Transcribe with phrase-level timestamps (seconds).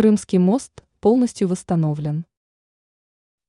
[0.00, 2.24] Крымский мост полностью восстановлен.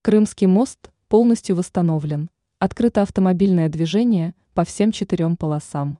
[0.01, 2.29] Крымский мост полностью восстановлен.
[2.59, 5.97] Открыто автомобильное движение по всем четырем полосам.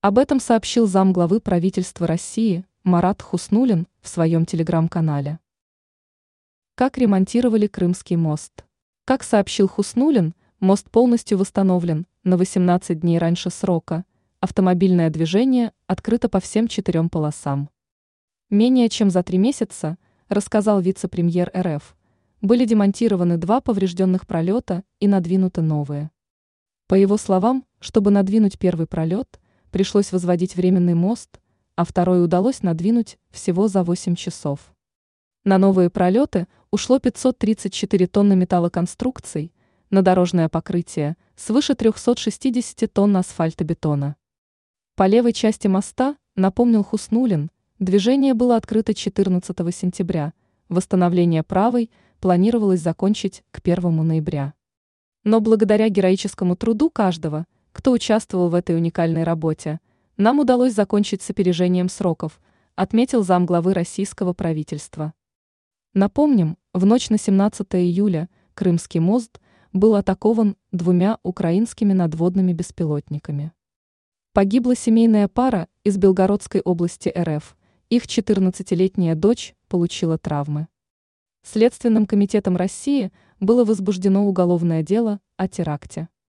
[0.00, 5.40] Об этом сообщил замглавы правительства России Марат Хуснулин в своем телеграм-канале.
[6.76, 8.64] Как ремонтировали Крымский мост?
[9.04, 14.04] Как сообщил Хуснулин, мост полностью восстановлен на 18 дней раньше срока.
[14.38, 17.70] Автомобильное движение открыто по всем четырем полосам.
[18.54, 19.98] Менее чем за три месяца,
[20.28, 21.96] рассказал вице-премьер РФ,
[22.40, 26.12] были демонтированы два поврежденных пролета и надвинуты новые.
[26.86, 29.40] По его словам, чтобы надвинуть первый пролет,
[29.72, 31.40] пришлось возводить временный мост,
[31.74, 34.72] а второй удалось надвинуть всего за 8 часов.
[35.42, 39.52] На новые пролеты ушло 534 тонны металлоконструкций,
[39.90, 44.14] на дорожное покрытие свыше 360 тонн асфальтобетона.
[44.94, 50.32] По левой части моста, напомнил Хуснулин, движение было открыто 14 сентября,
[50.68, 54.54] восстановление правой планировалось закончить к 1 ноября.
[55.24, 59.80] Но благодаря героическому труду каждого, кто участвовал в этой уникальной работе,
[60.16, 62.40] нам удалось закончить с опережением сроков,
[62.76, 65.12] отметил замглавы российского правительства.
[65.92, 69.40] Напомним, в ночь на 17 июля Крымский мост
[69.72, 73.52] был атакован двумя украинскими надводными беспилотниками.
[74.32, 77.56] Погибла семейная пара из Белгородской области РФ,
[77.96, 80.68] их 14-летняя дочь получила травмы.
[81.42, 86.08] Следственным комитетом России было возбуждено уголовное дело о теракте.